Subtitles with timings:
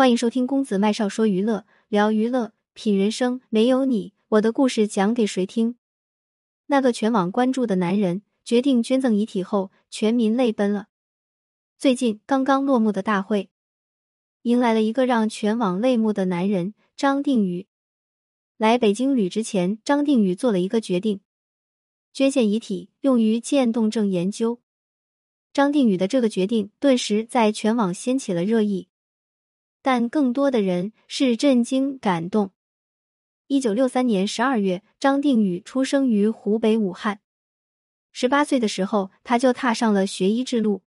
[0.00, 3.42] 欢迎收听公子麦少说娱乐，聊娱乐，品人生。
[3.50, 5.76] 没有你，我的故事讲给谁听？
[6.68, 10.86] 那个全网关注的男人决定捐赠遗体后，全民泪奔了。
[11.76, 13.50] 最近刚刚落幕的大会，
[14.40, 17.66] 迎来了一个让全网泪目的男人张定宇。
[18.56, 21.20] 来北京履职前，张定宇做了一个决定，
[22.14, 24.62] 捐献遗体用于渐冻症研究。
[25.52, 28.88] 张定宇的这个决定顿时在全网掀起了热议。
[29.82, 32.52] 但更多的人是震惊、感动。
[33.46, 37.20] 一九六三年十二月，张定宇出生于湖北武汉。
[38.12, 40.82] 十八岁的时候，他就踏上了学医之路。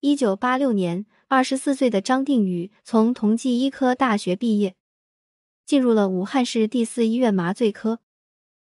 [0.00, 4.76] 一九八六年，二十四岁的张定宇从同济医科大学毕业，
[5.66, 7.98] 进入了武汉市第四医院麻醉科。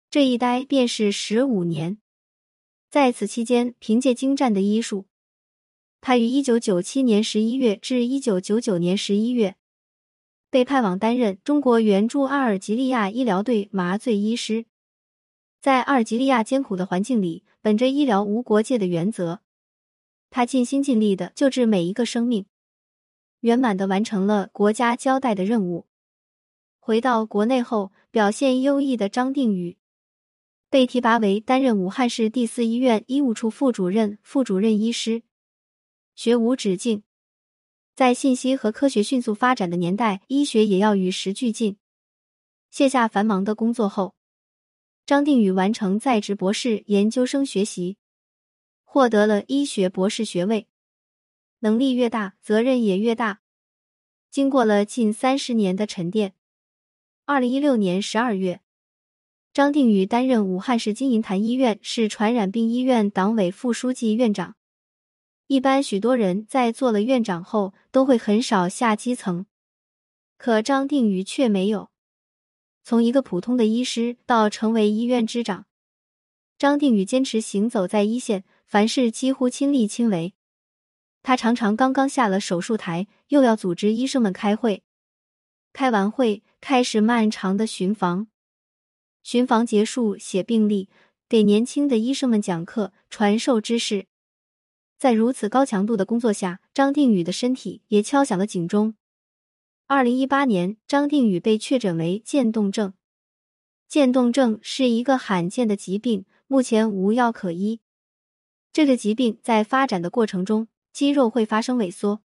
[0.08, 1.98] 这一待便是十五年。
[2.88, 5.07] 在此期间，凭借精湛的医术。
[6.00, 9.56] 他于一九九七年十一月至一九九九年十一月
[10.50, 14.64] 被派往担任中国援助阿尔及利亚医疗队麻醉医师。
[15.60, 19.40] 在阿尔及利亚艰苦的环境里，本着医疗无国界的原则，
[20.30, 22.46] 他尽心尽力的救治每一个生命，
[23.40, 25.86] 圆满的完成了国家交代的任务。
[26.78, 29.76] 回到国内后，表现优异的张定宇
[30.70, 35.24] 被提拔为担任武汉市第四医院医务处副主任、副主任医师。
[36.18, 37.04] 学无止境，
[37.94, 41.76] 在信息和科学迅速发展的年代，医学也要与时俱进。
[42.72, 44.16] 卸下繁忙的工作后，
[45.06, 47.98] 张定宇完成在职博士研究生学习，
[48.82, 50.66] 获得了医学博士学位。
[51.60, 53.38] 能力越大，责任也越大。
[54.28, 56.34] 经过了近三十年的沉淀，
[57.26, 58.60] 二零一六年十二月，
[59.52, 64.56] 张定宇担任武汉市金银潭医院市传染病医院党委副书记、院长。
[65.48, 69.46] 一般许多人在做了院长后，都会很少下基层，
[70.36, 71.88] 可张定宇却没有。
[72.84, 75.64] 从一个普通的医师到成为医院之长，
[76.58, 80.34] 张定宇坚持行走在一线，凡事几乎亲力亲为。
[81.22, 84.82] 他常常刚刚下了手术台，又要组织医生们开会，
[85.72, 88.28] 开完会开始漫长的巡房，
[89.22, 90.90] 巡房结束写病历，
[91.26, 94.04] 给年轻的医生们讲课，传授知识。
[94.98, 98.96] 在如此高强度的工作下，张定宇的身体也敲响了警钟。
[99.86, 102.92] 二零一八年，张定宇被确诊为渐冻症。
[103.86, 107.80] 渐冻症是一个罕见的疾病，目前无药可医。
[108.72, 112.20] 这个疾病在发展的过程中，肌肉会发生萎缩，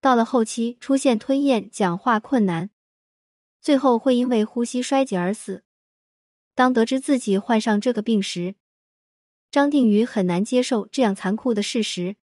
[0.00, 2.68] 到了后期出现吞咽、讲话困难，
[3.62, 5.62] 最后会因为呼吸衰竭而死。
[6.54, 8.56] 当得知自己患上这个病时，
[9.56, 12.16] 张定宇很难接受这样残酷的事实，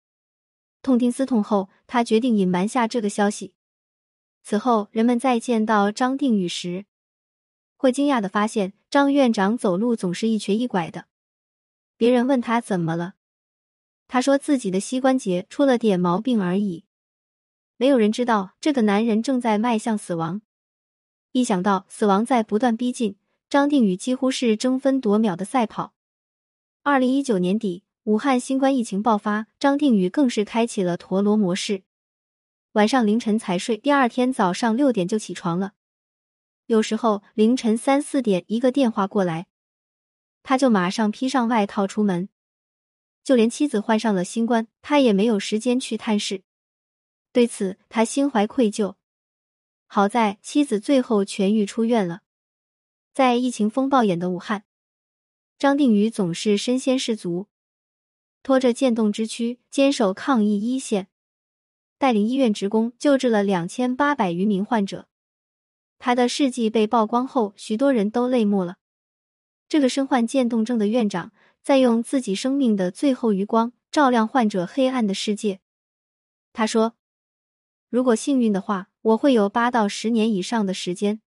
[0.83, 3.55] 痛定思痛后，他决定隐瞒下这个消息。
[4.43, 6.85] 此后，人们再见到张定宇时，
[7.75, 11.05] 会惊讶的发现张院长走路总是一瘸一拐的。
[11.97, 13.15] 别人问他怎么了，
[14.07, 16.85] 他说自己的膝关节出了点毛病而已。
[17.77, 20.43] 没有人知道这个男人正在迈向死亡。
[21.31, 23.15] 一想到死亡在不断逼近，
[23.49, 25.92] 张定宇几乎是争分夺秒的赛跑。
[26.85, 31.83] 二零一九年底，武汉新冠疫情爆发，张定宇更是开启了陀螺模式。
[32.73, 35.75] 晚上凌晨才睡，第二天早上六点就起床了。
[36.65, 39.47] 有时候凌晨三四点一个电话过来，
[40.43, 42.27] 他就马上披上外套出门。
[43.23, 46.43] 就连妻子患上了新冠，他也没有时间去探视。
[47.31, 48.95] 对此，他心怀愧疚。
[49.87, 52.23] 好在妻子最后痊愈出院了。
[53.13, 54.65] 在疫情风暴眼的武汉。
[55.57, 57.47] 张定宇总是身先士卒，
[58.41, 61.07] 拖着渐冻之躯，坚守抗疫一线，
[61.97, 65.07] 带领医院职工救治了两千八百余名患者。
[65.99, 68.75] 他的事迹被曝光后，许多人都泪目了。
[69.69, 71.31] 这个身患渐冻症的院长，
[71.61, 75.61] 在用自己生命的最后余光照亮患者黑暗的世界。
[76.51, 76.95] 他说
[77.89, 81.21] ：“如果幸运的话，我会有八到十年以上的时间。”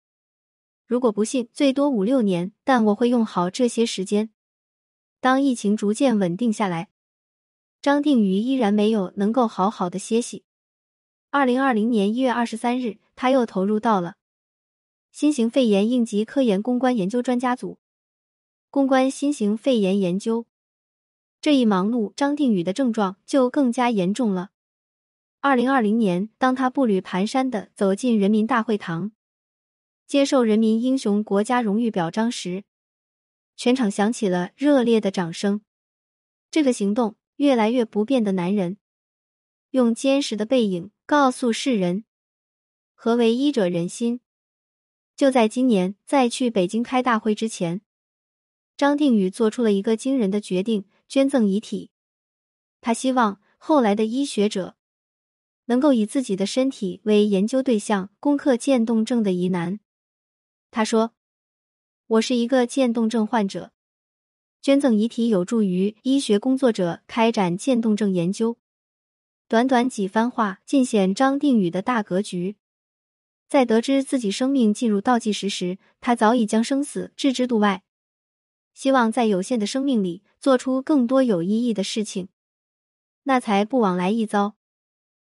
[0.86, 4.30] 如果不信，最多五六年，但我会用好这些时间。
[5.20, 6.90] 当疫情逐渐稳定下来，
[7.82, 10.44] 张定宇依然没有能够好好的歇息。
[11.30, 14.14] 二零二零年一月二十三日，他又投入到了
[15.10, 17.78] 新型肺炎应急科研攻关研究专家组，
[18.70, 20.46] 攻关新型肺炎研究。
[21.40, 24.50] 这一忙碌，张定宇的症状就更加严重了。
[25.40, 29.10] 二零二零年，当他步履蹒跚的走进人民大会堂。
[30.06, 32.62] 接受人民英雄国家荣誉表彰时，
[33.56, 35.62] 全场响起了热烈的掌声。
[36.50, 38.78] 这个行动越来越不变的男人，
[39.70, 42.04] 用坚实的背影告诉世人：
[42.94, 44.20] 何为医者仁心？
[45.16, 47.80] 就在今年，在去北京开大会之前，
[48.76, 51.90] 张定宇做出了一个惊人的决定：捐赠遗体。
[52.80, 54.76] 他希望后来的医学者
[55.64, 59.80] 能够以自己的身体为研究对象，攻克渐冻症的疑难。
[60.70, 61.12] 他说
[62.06, 63.72] ：“我是一个渐冻症患者。”
[64.60, 68.58] 捐赠遗体有助于医学工作者开展渐冻症研究。
[69.48, 72.56] 短短几番话，尽显张定宇的大格局。
[73.48, 77.84] 在得知自己生命进入倒计时时，他早已将生死置之度外，
[78.74, 82.28] 希望在有限的生命里做出更多有意义的事情。
[83.22, 84.56] 那才不枉来一遭。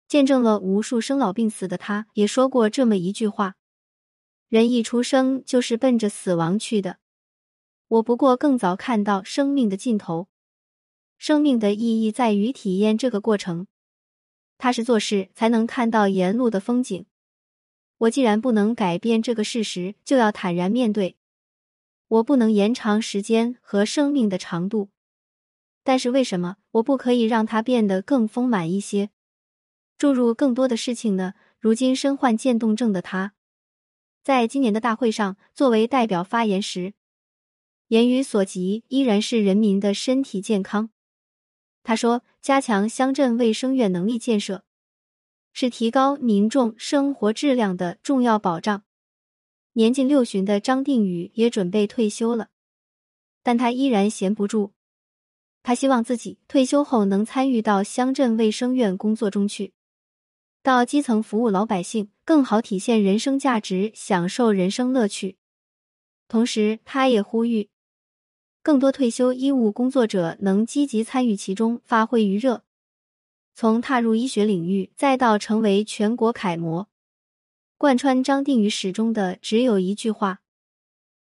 [0.06, 3.56] 见证了无数生老病死的他，也说过这么一句话：
[4.48, 6.98] 人一出生就是奔着死亡去的。
[7.88, 10.28] 我不过更早看到生命的尽头，
[11.18, 13.66] 生命的意义在于体验这个过程，
[14.58, 17.06] 踏实做事才能看到沿路的风景。
[17.98, 21.16] 我既然不能改变这个事实，就要坦然面对。
[22.08, 24.90] 我不能延长时间和生命的长度，
[25.82, 29.10] 但是为什么我不可以让它变得更丰满一些，
[29.96, 31.34] 注入更多的事情呢？
[31.58, 33.32] 如今身患渐冻症的他，
[34.26, 36.94] 在今年的大会上作为代表发言时。
[37.86, 40.90] 言语所及依然是人民的身体健康。
[41.84, 44.64] 他说：“加强乡镇卫生院能力建设，
[45.52, 48.82] 是提高民众生活质量的重要保障。”
[49.74, 52.48] 年近六旬的张定宇也准备退休了，
[53.44, 54.72] 但他依然闲不住。
[55.62, 59.72] 他希望自己退休后能参与到乡镇卫生院工作中去，
[60.66, 65.36] 到基层服务老百姓，更好体现人生价值，享受人生乐趣。
[66.26, 67.70] 同时，他也呼吁。
[68.64, 72.64] 更多退休医务工作者能积极参与其中，发挥余热。
[73.54, 76.88] 从踏入医学领域，再到成为全国楷模，
[77.78, 80.40] 贯穿张定宇始终的只有一句话：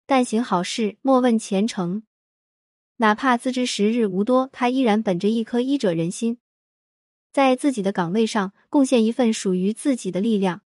[0.04, 2.02] 但行好事，莫问前程。
[2.98, 6.36] 哪怕自知时日无多，他依然本着一颗医者仁心，
[7.32, 10.62] 在自己的岗位上贡献一份属于自己的力量。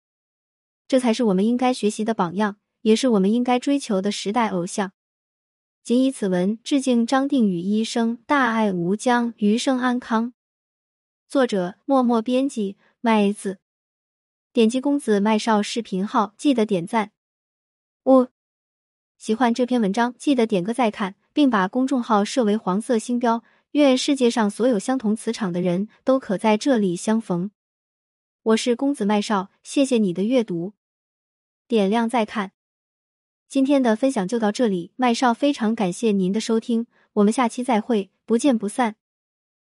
[0.86, 4.92] 这才是我们应该学习的榜样，也是我们应该追求的时代偶像。
[5.82, 10.32] 仅以此文致敬张定宇医生，大爱无疆，余生安康。
[11.28, 13.58] 作者：默默编辑，麦子。
[14.52, 17.10] 点击公子麦少视频号，记得点赞。
[18.04, 18.28] 五，
[19.18, 23.42] 喜欢这篇文章，记得点个再看，并把公众号设为黄色星标。
[23.74, 27.50] 愿世界上所有相同磁场的人都可在这里相逢。
[28.44, 30.74] 我是公子麦少，谢谢你的阅读，
[31.66, 32.52] 点亮再看。
[33.48, 38.94] 今天的分享就到这里，麦少非常感谢您的收听，我们下期再会，不见不散。